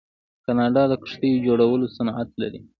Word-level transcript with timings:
کاناډا 0.45 0.83
د 0.91 0.93
کښتیو 1.03 1.43
جوړولو 1.47 1.85
صنعت 1.97 2.29
لري. 2.41 2.59